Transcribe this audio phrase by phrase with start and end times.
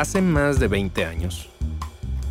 [0.00, 1.50] Hace más de 20 años,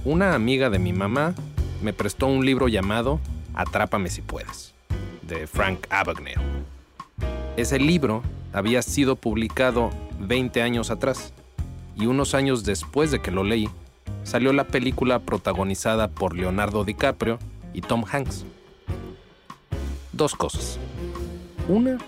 [0.03, 1.35] una amiga de mi mamá
[1.83, 3.19] me prestó un libro llamado
[3.53, 4.73] Atrápame si puedes,
[5.21, 6.41] de Frank Abagnale.
[7.57, 11.31] Ese libro había sido publicado 20 años atrás
[11.95, 13.69] y unos años después de que lo leí,
[14.23, 17.37] salió la película protagonizada por Leonardo DiCaprio
[17.75, 18.45] y Tom Hanks.
[20.11, 20.79] Dos cosas.
[21.67, 21.99] Una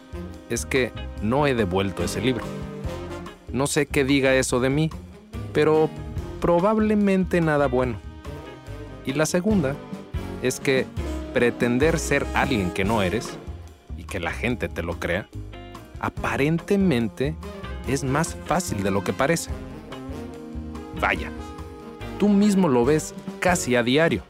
[0.49, 2.45] es que no he devuelto ese libro.
[3.53, 4.89] No sé qué diga eso de mí,
[5.53, 5.89] pero
[6.39, 7.97] probablemente nada bueno.
[9.05, 9.75] Y la segunda
[10.41, 10.85] es que
[11.33, 13.37] pretender ser alguien que no eres
[13.97, 15.27] y que la gente te lo crea,
[15.99, 17.35] aparentemente
[17.87, 19.49] es más fácil de lo que parece.
[20.99, 21.31] Vaya,
[22.19, 24.23] tú mismo lo ves casi a diario.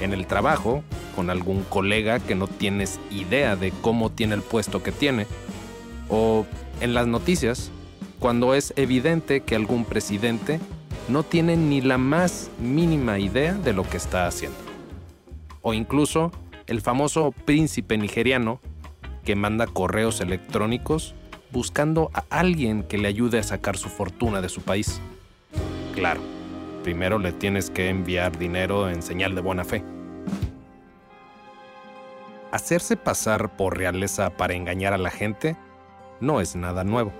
[0.00, 0.82] En el trabajo,
[1.14, 5.26] con algún colega que no tienes idea de cómo tiene el puesto que tiene,
[6.08, 6.46] o
[6.80, 7.70] en las noticias,
[8.26, 10.58] cuando es evidente que algún presidente
[11.06, 14.58] no tiene ni la más mínima idea de lo que está haciendo.
[15.62, 16.32] O incluso
[16.66, 18.58] el famoso príncipe nigeriano
[19.24, 21.14] que manda correos electrónicos
[21.52, 25.00] buscando a alguien que le ayude a sacar su fortuna de su país.
[25.94, 26.20] Claro,
[26.82, 29.84] primero le tienes que enviar dinero en señal de buena fe.
[32.50, 35.54] Hacerse pasar por realeza para engañar a la gente
[36.20, 37.12] no es nada nuevo.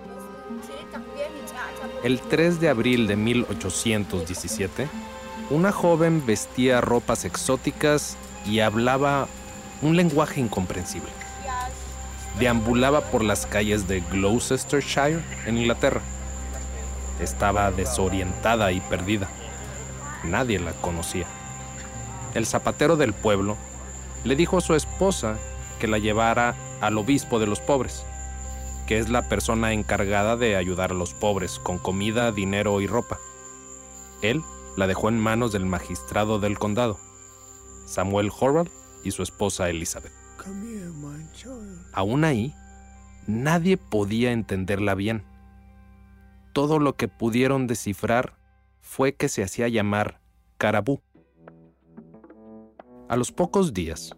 [2.06, 4.86] El 3 de abril de 1817,
[5.50, 9.26] una joven vestía ropas exóticas y hablaba
[9.82, 11.08] un lenguaje incomprensible.
[12.38, 16.00] Deambulaba por las calles de Gloucestershire, en Inglaterra.
[17.20, 19.26] Estaba desorientada y perdida.
[20.22, 21.26] Nadie la conocía.
[22.34, 23.56] El zapatero del pueblo
[24.22, 25.38] le dijo a su esposa
[25.80, 28.04] que la llevara al obispo de los pobres
[28.86, 33.19] que es la persona encargada de ayudar a los pobres con comida, dinero y ropa.
[34.22, 34.42] Él
[34.76, 36.98] la dejó en manos del magistrado del condado,
[37.86, 38.70] Samuel Horrell
[39.04, 40.12] y su esposa Elizabeth.
[41.92, 42.54] Aún ahí,
[43.26, 45.24] nadie podía entenderla bien.
[46.53, 48.34] Todo lo que pudieron descifrar
[48.80, 50.20] fue que se hacía llamar
[50.58, 51.00] Carabú.
[53.08, 54.16] A los pocos días,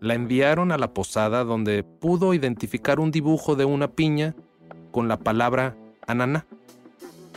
[0.00, 4.34] la enviaron a la posada donde pudo identificar un dibujo de una piña
[4.90, 5.76] con la palabra
[6.06, 6.46] ananá.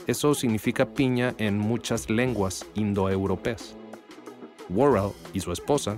[0.07, 3.75] Eso significa piña en muchas lenguas indoeuropeas.
[4.69, 5.97] Worrell y su esposa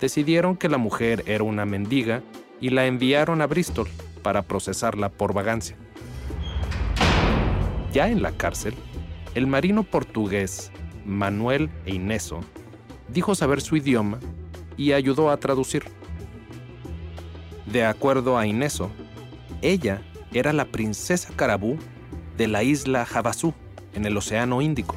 [0.00, 2.22] decidieron que la mujer era una mendiga
[2.60, 3.88] y la enviaron a Bristol
[4.22, 5.76] para procesarla por vagancia.
[7.92, 8.74] Ya en la cárcel,
[9.34, 10.70] el marino portugués
[11.04, 12.40] Manuel Eineso
[13.08, 14.18] dijo saber su idioma
[14.76, 15.97] y ayudó a traducir.
[17.72, 18.90] De acuerdo a Ineso,
[19.60, 20.00] ella
[20.32, 21.76] era la princesa Carabú
[22.38, 23.52] de la isla Havasu,
[23.92, 24.96] en el Océano Índico.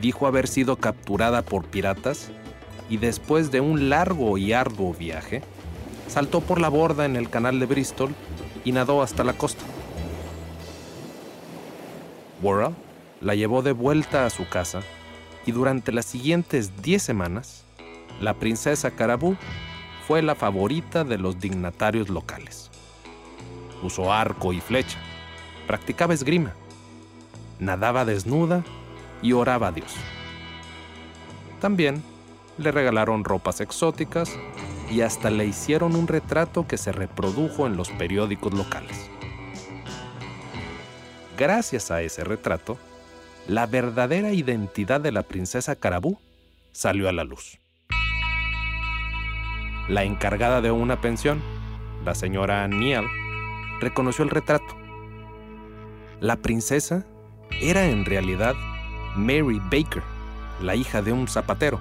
[0.00, 2.30] Dijo haber sido capturada por piratas
[2.88, 5.42] y después de un largo y arduo viaje,
[6.06, 8.14] saltó por la borda en el canal de Bristol
[8.64, 9.64] y nadó hasta la costa.
[12.40, 12.74] Worrell
[13.20, 14.82] la llevó de vuelta a su casa
[15.44, 17.64] y durante las siguientes 10 semanas,
[18.20, 19.36] la princesa Carabú
[20.12, 22.70] fue la favorita de los dignatarios locales.
[23.82, 24.98] Usó arco y flecha,
[25.66, 26.52] practicaba esgrima,
[27.58, 28.62] nadaba desnuda
[29.22, 29.94] y oraba a Dios.
[31.62, 32.02] También
[32.58, 34.30] le regalaron ropas exóticas
[34.90, 39.08] y hasta le hicieron un retrato que se reprodujo en los periódicos locales.
[41.38, 42.76] Gracias a ese retrato,
[43.48, 46.18] la verdadera identidad de la princesa Carabú
[46.72, 47.61] salió a la luz
[49.88, 51.42] la encargada de una pensión,
[52.04, 53.06] la señora Niall,
[53.80, 54.76] reconoció el retrato.
[56.20, 57.04] La princesa
[57.60, 58.54] era en realidad
[59.16, 60.02] Mary Baker,
[60.60, 61.80] la hija de un zapatero.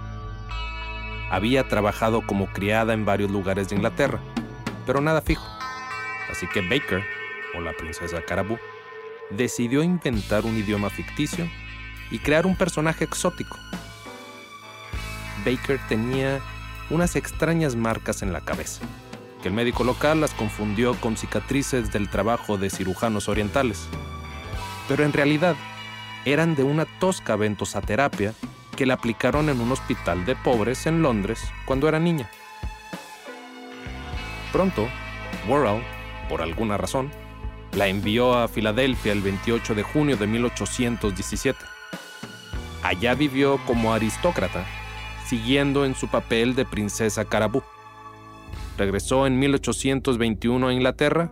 [1.30, 4.20] Había trabajado como criada en varios lugares de Inglaterra,
[4.86, 5.46] pero nada fijo.
[6.30, 7.04] Así que Baker,
[7.56, 8.58] o la princesa Carabú,
[9.30, 11.48] decidió inventar un idioma ficticio
[12.10, 13.58] y crear un personaje exótico.
[15.46, 16.40] Baker tenía
[16.92, 18.82] unas extrañas marcas en la cabeza,
[19.42, 23.88] que el médico local las confundió con cicatrices del trabajo de cirujanos orientales.
[24.88, 25.56] Pero en realidad
[26.26, 28.34] eran de una tosca ventosaterapia
[28.76, 32.30] que le aplicaron en un hospital de pobres en Londres cuando era niña.
[34.52, 34.88] Pronto,
[35.48, 35.82] Worrell,
[36.28, 37.12] por alguna razón,
[37.74, 41.58] la envió a Filadelfia el 28 de junio de 1817.
[42.84, 44.66] Allá vivió como aristócrata,
[45.32, 47.64] siguiendo en su papel de princesa Carabú.
[48.78, 51.32] Regresó en 1821 a Inglaterra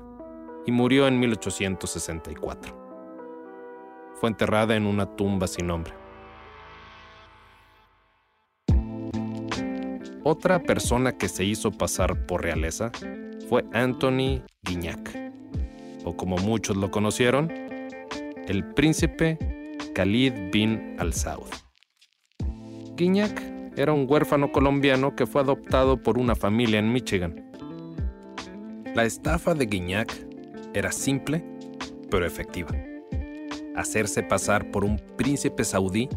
[0.65, 2.77] y murió en 1864.
[4.15, 5.93] Fue enterrada en una tumba sin nombre.
[10.23, 12.93] Otra persona que se hizo pasar por realeza
[13.49, 15.13] fue Anthony Guignac,
[16.05, 17.51] o como muchos lo conocieron,
[18.47, 19.37] el príncipe
[19.93, 21.49] Khalid bin al-Saud.
[22.95, 27.49] Guignac era un huérfano colombiano que fue adoptado por una familia en Michigan.
[28.93, 30.13] La estafa de Guignac
[30.73, 31.45] era simple,
[32.11, 32.71] pero efectiva.
[33.77, 36.09] Hacerse pasar por un príncipe saudí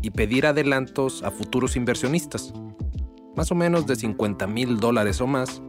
[0.00, 2.54] y pedir adelantos a futuros inversionistas,
[3.34, 5.60] más o menos de 50 mil dólares o más,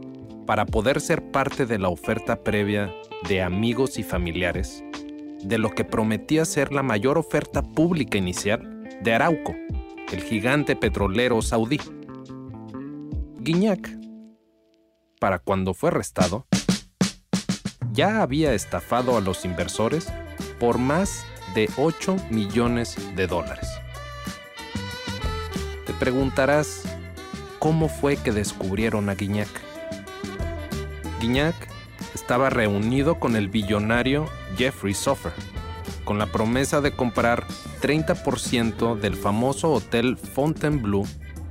[0.46, 2.94] para poder ser parte de la oferta previa
[3.28, 4.84] de amigos y familiares
[5.42, 9.56] de lo que prometía ser la mayor oferta pública inicial de Arauco,
[10.12, 11.80] el gigante petrolero saudí.
[13.38, 13.88] Guignac,
[15.20, 16.46] para cuando fue arrestado,
[17.92, 20.12] ya había estafado a los inversores
[20.58, 21.24] por más
[21.54, 23.68] de 8 millones de dólares.
[25.86, 26.82] Te preguntarás,
[27.58, 29.48] ¿cómo fue que descubrieron a Guignac?
[31.20, 31.54] Guignac
[32.14, 34.26] estaba reunido con el billonario
[34.56, 35.32] Jeffrey Soffer,
[36.04, 37.46] con la promesa de comprar
[37.80, 41.06] 30% del famoso hotel Fontainebleau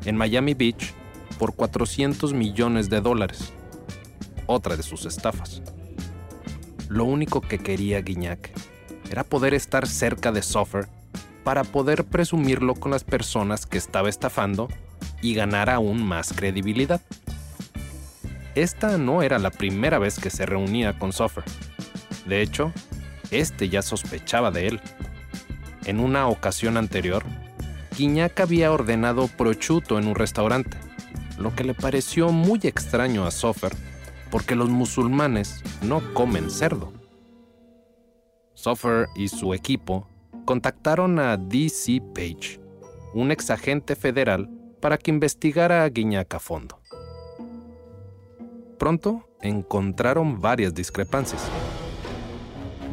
[0.06, 0.94] en Miami Beach
[1.38, 3.54] por 400 millones de dólares.
[4.46, 5.62] Otra de sus estafas.
[6.88, 8.52] Lo único que quería Guignac
[9.10, 10.88] era poder estar cerca de Soffer
[11.44, 14.68] para poder presumirlo con las personas que estaba estafando
[15.22, 17.02] y ganar aún más credibilidad.
[18.56, 21.44] Esta no era la primera vez que se reunía con Soffer.
[22.26, 22.74] De hecho,
[23.32, 24.82] este ya sospechaba de él.
[25.86, 27.24] En una ocasión anterior,
[27.98, 30.78] Guiñac había ordenado prosciutto en un restaurante,
[31.38, 33.74] lo que le pareció muy extraño a Sofer
[34.30, 36.94] porque los musulmanes no comen cerdo.
[38.54, 40.08] Sofer y su equipo
[40.46, 42.02] contactaron a D.C.
[42.14, 42.60] Page,
[43.14, 44.50] un exagente federal,
[44.82, 46.80] para que investigara a Guiñac a fondo.
[48.78, 51.42] Pronto encontraron varias discrepancias.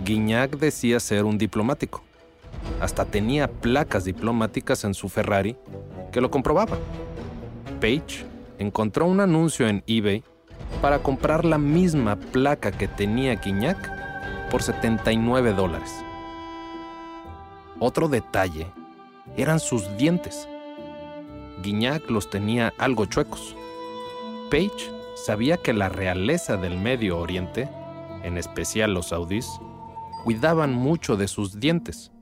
[0.04, 2.02] Guignac decía ser un diplomático.
[2.80, 5.56] Hasta tenía placas diplomáticas en su Ferrari
[6.12, 6.78] que lo comprobaban.
[7.80, 8.24] Page
[8.58, 10.22] encontró un anuncio en eBay
[10.80, 13.90] para comprar la misma placa que tenía Guignac
[14.50, 15.92] por 79 dólares.
[17.78, 18.66] Otro detalle
[19.36, 20.48] eran sus dientes.
[21.62, 23.54] Guignac los tenía algo chuecos.
[24.50, 27.68] Page sabía que la realeza del Medio Oriente,
[28.22, 29.48] en especial los saudíes,
[30.24, 32.12] cuidaban mucho de sus dientes.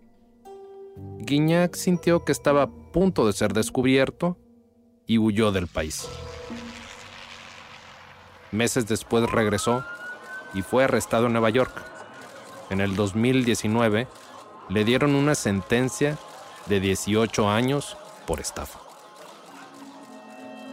[0.96, 4.38] Guignac sintió que estaba a punto de ser descubierto
[5.06, 6.08] y huyó del país.
[8.52, 9.84] Meses después regresó
[10.54, 11.82] y fue arrestado en Nueva York.
[12.70, 14.06] En el 2019
[14.68, 16.16] le dieron una sentencia
[16.66, 17.96] de 18 años
[18.26, 18.80] por estafa.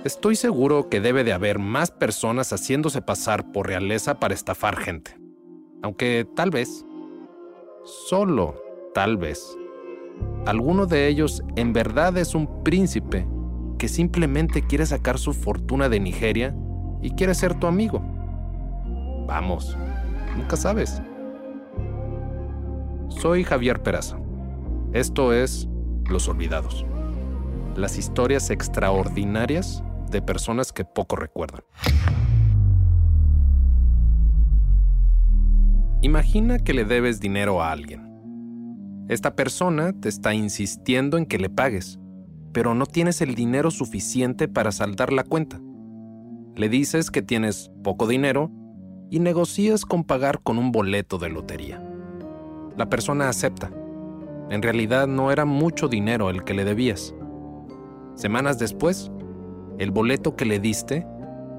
[0.03, 5.15] Estoy seguro que debe de haber más personas haciéndose pasar por realeza para estafar gente.
[5.83, 6.85] Aunque tal vez
[8.07, 8.61] solo,
[8.93, 9.57] tal vez,
[10.45, 13.27] alguno de ellos en verdad es un príncipe
[13.77, 16.55] que simplemente quiere sacar su fortuna de Nigeria
[17.01, 18.01] y quiere ser tu amigo.
[19.27, 19.77] Vamos,
[20.37, 21.01] nunca sabes.
[23.09, 24.17] Soy Javier Peraza.
[24.93, 25.67] Esto es
[26.09, 26.85] Los Olvidados.
[27.75, 31.61] Las historias extraordinarias de personas que poco recuerdan.
[36.01, 38.10] Imagina que le debes dinero a alguien.
[39.07, 41.99] Esta persona te está insistiendo en que le pagues,
[42.53, 45.59] pero no tienes el dinero suficiente para saldar la cuenta.
[46.55, 48.51] Le dices que tienes poco dinero
[49.09, 51.83] y negocias con pagar con un boleto de lotería.
[52.77, 53.71] La persona acepta,
[54.49, 57.15] En realidad no era mucho dinero el que le debías.
[58.15, 59.09] Semanas después,
[59.77, 61.07] el boleto que le diste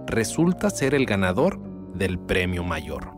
[0.06, 1.58] resulta ser el ganador
[1.94, 3.14] del premio mayor.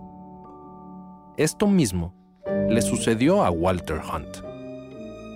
[1.36, 2.14] Esto mismo
[2.68, 4.38] le sucedió a Walter Hunt,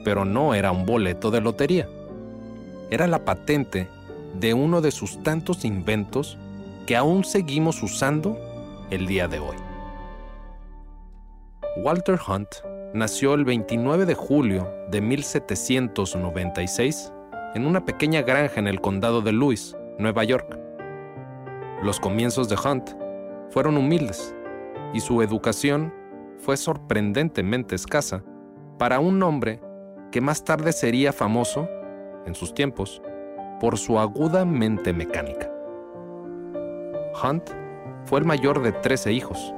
[0.05, 1.89] pero no era un boleto de lotería.
[2.91, 3.89] Era la patente
[4.35, 6.37] de uno de sus tantos inventos
[6.87, 8.39] que aún seguimos usando
[8.91, 9.57] el día de hoy.
[11.77, 12.49] Walter Hunt
[12.95, 17.13] nació el 29 de julio de 1796
[17.55, 20.59] en una pequeña granja en el condado de Lewis, Nueva York.
[21.83, 22.91] Los comienzos de Hunt
[23.51, 24.35] fueron humildes
[24.95, 25.93] y su educación
[26.39, 28.23] fue sorprendentemente escasa
[28.79, 29.61] para un hombre
[30.11, 31.69] que más tarde sería famoso,
[32.27, 33.03] en sus tiempos,
[33.61, 35.51] por su aguda mente mecánica.
[37.23, 37.51] Hunt
[38.05, 39.53] fue el mayor de 13 hijos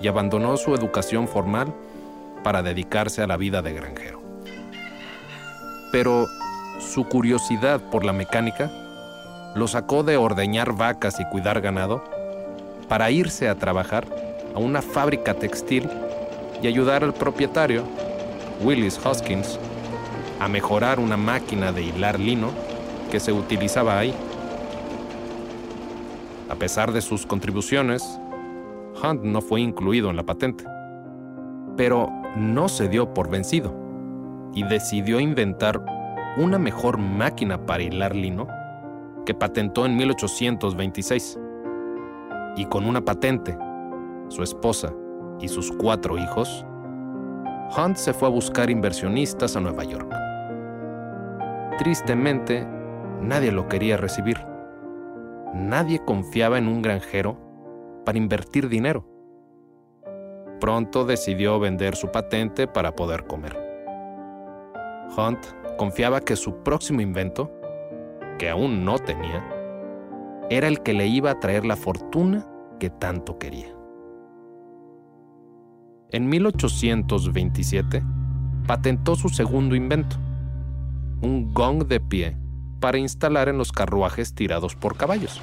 [0.00, 1.72] y abandonó su educación formal
[2.42, 4.20] para dedicarse a la vida de granjero.
[5.92, 6.26] Pero
[6.80, 8.70] su curiosidad por la mecánica
[9.54, 12.02] lo sacó de ordeñar vacas y cuidar ganado
[12.88, 14.04] para irse a trabajar
[14.54, 15.88] a una fábrica textil
[16.64, 17.84] y ayudar al propietario,
[18.62, 19.60] Willis Hoskins,
[20.40, 22.52] a mejorar una máquina de hilar lino
[23.10, 24.14] que se utilizaba ahí.
[26.48, 28.18] A pesar de sus contribuciones,
[29.02, 30.64] Hunt no fue incluido en la patente.
[31.76, 33.74] Pero no se dio por vencido
[34.54, 35.84] y decidió inventar
[36.38, 38.48] una mejor máquina para hilar lino
[39.26, 41.38] que patentó en 1826.
[42.56, 43.54] Y con una patente,
[44.28, 44.94] su esposa
[45.44, 46.64] y sus cuatro hijos,
[47.76, 50.10] Hunt se fue a buscar inversionistas a Nueva York.
[51.78, 52.66] Tristemente,
[53.20, 54.38] nadie lo quería recibir.
[55.54, 57.36] Nadie confiaba en un granjero
[58.04, 59.06] para invertir dinero.
[60.60, 63.56] Pronto decidió vender su patente para poder comer.
[65.16, 65.44] Hunt
[65.76, 67.52] confiaba que su próximo invento,
[68.38, 69.44] que aún no tenía,
[70.48, 72.46] era el que le iba a traer la fortuna
[72.78, 73.83] que tanto quería.
[76.10, 78.02] En 1827,
[78.66, 80.16] patentó su segundo invento,
[81.22, 82.36] un gong de pie
[82.80, 85.40] para instalar en los carruajes tirados por caballos.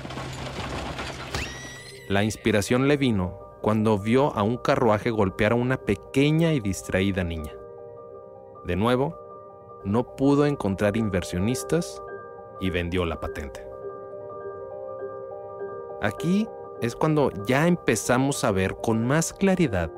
[2.08, 7.24] La inspiración le vino cuando vio a un carruaje golpear a una pequeña y distraída
[7.24, 7.52] niña.
[8.66, 9.18] De nuevo,
[9.84, 12.02] no pudo encontrar inversionistas
[12.60, 13.66] y vendió la patente.
[16.02, 16.48] Aquí
[16.82, 19.92] es cuando ya empezamos a ver con más claridad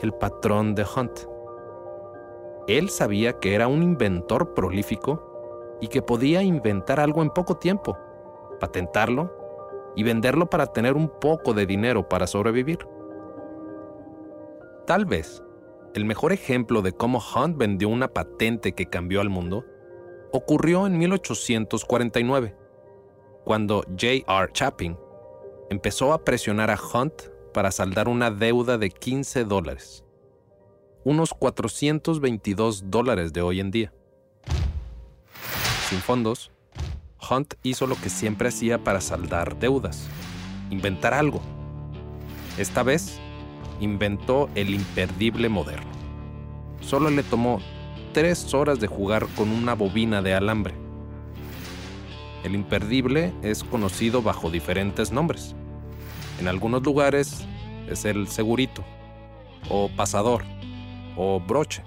[0.00, 1.20] el patrón de Hunt.
[2.68, 7.96] Él sabía que era un inventor prolífico y que podía inventar algo en poco tiempo,
[8.60, 9.32] patentarlo
[9.94, 12.78] y venderlo para tener un poco de dinero para sobrevivir.
[14.86, 15.42] Tal vez
[15.94, 19.64] el mejor ejemplo de cómo Hunt vendió una patente que cambió al mundo
[20.32, 22.54] ocurrió en 1849,
[23.44, 24.52] cuando J.R.
[24.52, 24.98] Chapin
[25.70, 30.04] empezó a presionar a Hunt para saldar una deuda de 15 dólares,
[31.04, 33.94] unos 422 dólares de hoy en día.
[35.88, 36.52] Sin fondos,
[37.30, 40.06] Hunt hizo lo que siempre hacía para saldar deudas,
[40.68, 41.40] inventar algo.
[42.58, 43.18] Esta vez,
[43.80, 45.90] inventó el imperdible moderno.
[46.82, 47.62] Solo le tomó
[48.12, 50.74] tres horas de jugar con una bobina de alambre.
[52.44, 55.56] El imperdible es conocido bajo diferentes nombres.
[56.40, 57.46] En algunos lugares
[57.88, 58.84] es el segurito,
[59.70, 60.44] o pasador,
[61.16, 61.82] o broche.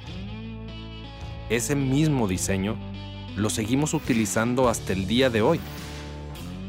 [1.49, 2.75] Ese mismo diseño
[3.35, 5.59] lo seguimos utilizando hasta el día de hoy.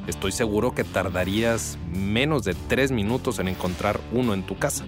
[0.07, 4.85] Estoy seguro que tardarías menos de tres minutos en encontrar uno en tu casa.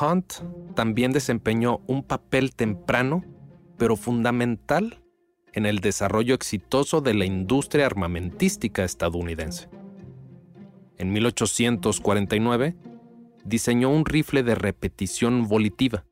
[0.00, 0.34] Hunt
[0.74, 3.24] también desempeñó un papel temprano,
[3.78, 5.00] pero fundamental,
[5.52, 9.68] en el desarrollo exitoso de la industria armamentística estadounidense.
[10.98, 12.76] En 1849,
[13.44, 16.04] diseñó un rifle de repetición volitiva,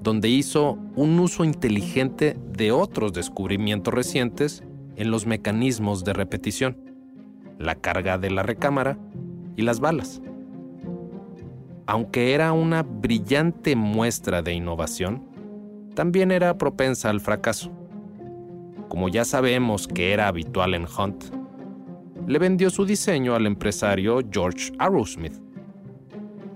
[0.00, 4.62] donde hizo un uso inteligente de otros descubrimientos recientes
[4.96, 6.76] en los mecanismos de repetición,
[7.58, 8.98] la carga de la recámara
[9.56, 10.20] y las balas.
[11.86, 15.24] Aunque era una brillante muestra de innovación,
[15.94, 17.70] también era propensa al fracaso.
[18.88, 21.24] Como ya sabemos que era habitual en Hunt,
[22.26, 25.34] le vendió su diseño al empresario George Arrowsmith.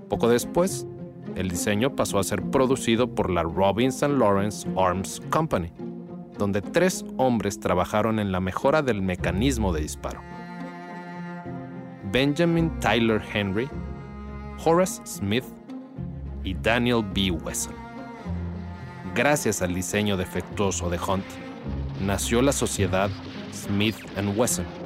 [0.09, 0.87] Poco después,
[1.35, 5.73] el diseño pasó a ser producido por la Robinson Lawrence Arms Company,
[6.39, 10.21] donde tres hombres trabajaron en la mejora del mecanismo de disparo.
[12.13, 13.69] Benjamin Tyler Henry
[14.65, 15.45] Horace Smith
[16.45, 17.33] y Daniel B.
[17.33, 17.75] Wesson.
[19.15, 21.25] gracias al diseño defectuoso de Hunt,
[22.01, 23.11] nació la sociedad
[23.53, 23.97] Smith
[24.37, 24.86] Wesson.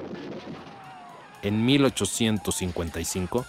[1.42, 3.46] En 1855,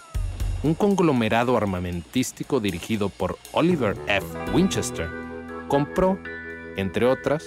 [0.63, 4.25] un conglomerado armamentístico dirigido por Oliver F.
[4.53, 5.09] Winchester
[5.67, 6.17] compró,
[6.77, 7.43] entre otras,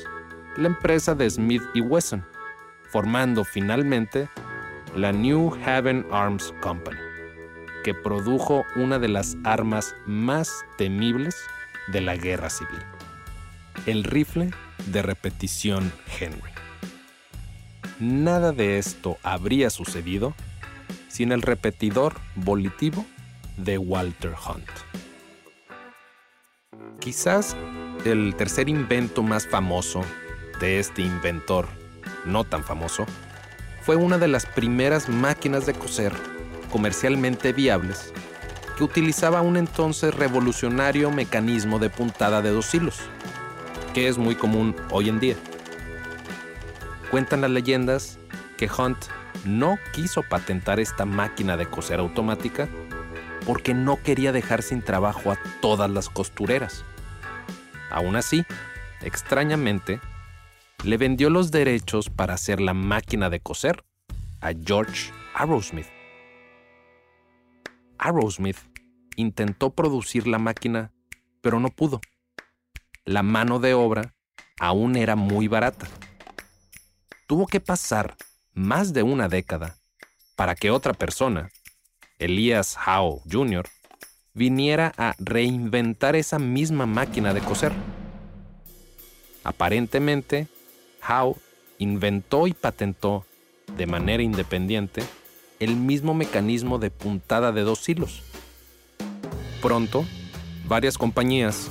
[0.56, 2.24] la empresa de Smith y Wesson,
[2.90, 4.28] formando finalmente
[4.94, 6.98] la New Haven Arms Company,
[7.82, 11.36] que produjo una de las armas más temibles
[11.88, 12.80] de la guerra civil,
[13.86, 14.50] el rifle
[14.86, 16.53] de repetición Henry.
[18.00, 20.34] Nada de esto habría sucedido
[21.06, 23.06] sin el repetidor volitivo
[23.56, 24.68] de Walter Hunt.
[26.98, 27.56] Quizás
[28.04, 30.02] el tercer invento más famoso
[30.58, 31.68] de este inventor,
[32.24, 33.06] no tan famoso,
[33.82, 36.12] fue una de las primeras máquinas de coser
[36.72, 38.12] comercialmente viables
[38.76, 42.98] que utilizaba un entonces revolucionario mecanismo de puntada de dos hilos,
[43.92, 45.36] que es muy común hoy en día.
[47.14, 48.18] Cuentan las leyendas
[48.56, 48.98] que Hunt
[49.44, 52.68] no quiso patentar esta máquina de coser automática
[53.46, 56.84] porque no quería dejar sin trabajo a todas las costureras.
[57.88, 58.42] Aún así,
[59.00, 60.00] extrañamente,
[60.82, 63.84] le vendió los derechos para hacer la máquina de coser
[64.40, 65.86] a George Arrowsmith.
[67.96, 68.58] Arrowsmith
[69.14, 70.90] intentó producir la máquina,
[71.42, 72.00] pero no pudo.
[73.04, 74.16] La mano de obra
[74.58, 75.86] aún era muy barata.
[77.26, 78.16] Tuvo que pasar
[78.52, 79.76] más de una década
[80.36, 81.50] para que otra persona,
[82.18, 83.66] Elias Howe Jr.,
[84.34, 87.72] viniera a reinventar esa misma máquina de coser.
[89.42, 90.48] Aparentemente,
[91.08, 91.36] Howe
[91.78, 93.24] inventó y patentó
[93.76, 95.02] de manera independiente
[95.60, 98.22] el mismo mecanismo de puntada de dos hilos.
[99.62, 100.04] Pronto,
[100.66, 101.70] varias compañías,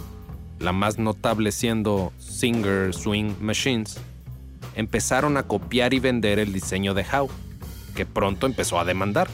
[0.57, 3.99] la más notable siendo Singer Swing Machines,
[4.75, 7.29] empezaron a copiar y vender el diseño de Howe,
[7.95, 9.27] que pronto empezó a demandar.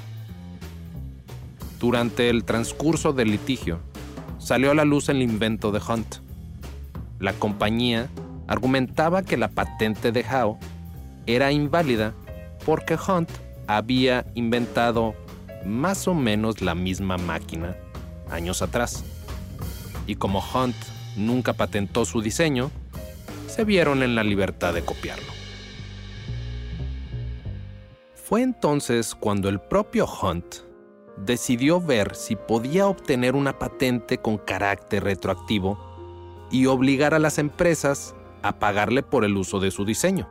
[1.79, 3.79] Durante el transcurso del litigio,
[4.37, 6.17] salió a la luz el invento de Hunt.
[7.19, 8.09] La compañía
[8.47, 10.57] argumentaba que la patente de Howe
[11.25, 12.13] era inválida
[12.65, 13.29] porque Hunt
[13.67, 15.13] había inventado
[15.65, 17.75] más o menos la misma máquina
[18.29, 19.03] años atrás.
[20.07, 20.75] Y como Hunt
[21.15, 22.71] nunca patentó su diseño,
[23.59, 25.33] se vieron en la libertad de copiarlo.
[28.15, 30.59] Fue entonces cuando el propio Hunt
[31.17, 35.77] decidió ver si podía obtener una patente con carácter retroactivo
[36.49, 40.29] y obligar a las empresas a pagarle por el uso de su diseño.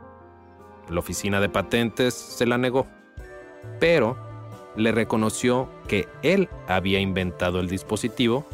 [0.89, 2.87] La oficina de patentes se la negó,
[3.79, 4.17] pero
[4.75, 8.47] le reconoció que él había inventado el dispositivo,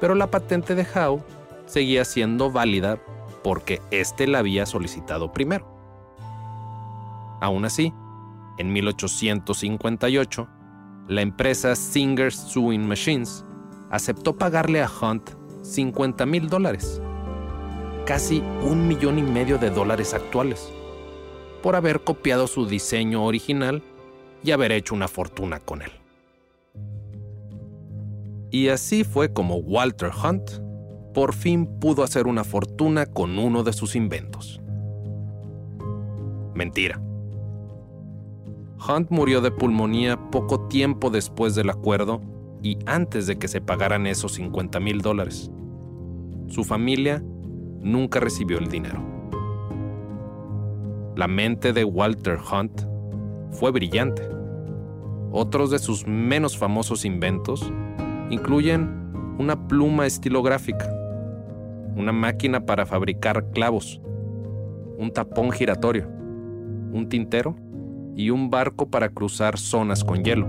[0.00, 1.24] pero la patente de Howe
[1.66, 3.00] seguía siendo válida
[3.46, 5.68] porque éste la había solicitado primero.
[7.40, 7.92] Aún así,
[8.58, 10.48] en 1858,
[11.06, 13.44] la empresa Singer Sewing Machines
[13.88, 15.30] aceptó pagarle a Hunt
[15.62, 17.00] 50 mil dólares,
[18.04, 20.68] casi un millón y medio de dólares actuales,
[21.62, 23.80] por haber copiado su diseño original
[24.42, 25.92] y haber hecho una fortuna con él.
[28.50, 30.65] Y así fue como Walter Hunt
[31.16, 34.60] por fin pudo hacer una fortuna con uno de sus inventos.
[36.54, 37.00] Mentira.
[38.86, 42.20] Hunt murió de pulmonía poco tiempo después del acuerdo
[42.62, 45.50] y antes de que se pagaran esos 50 mil dólares.
[46.48, 47.24] Su familia
[47.80, 49.02] nunca recibió el dinero.
[51.16, 52.82] La mente de Walter Hunt
[53.52, 54.22] fue brillante.
[55.32, 57.72] Otros de sus menos famosos inventos
[58.28, 59.06] incluyen
[59.38, 60.95] una pluma estilográfica,
[61.96, 64.00] una máquina para fabricar clavos,
[64.98, 67.56] un tapón giratorio, un tintero
[68.14, 70.46] y un barco para cruzar zonas con hielo.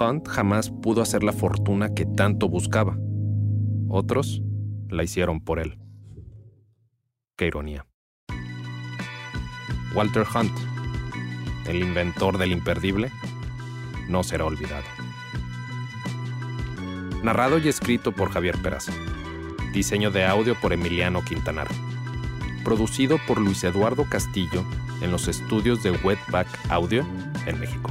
[0.00, 2.98] Hunt jamás pudo hacer la fortuna que tanto buscaba.
[3.88, 4.42] Otros
[4.88, 5.78] la hicieron por él.
[7.36, 7.86] Qué ironía.
[9.94, 10.52] Walter Hunt,
[11.68, 13.10] el inventor del imperdible,
[14.08, 14.84] no será olvidado.
[17.22, 18.92] Narrado y escrito por Javier Peraza.
[19.72, 21.68] Diseño de audio por Emiliano Quintanar.
[22.62, 24.64] Producido por Luis Eduardo Castillo
[25.00, 27.06] en los estudios de Wetback Audio
[27.46, 27.90] en México.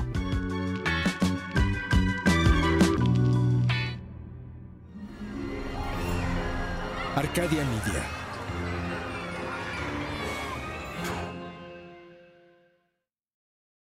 [7.15, 8.04] Arcadia Media.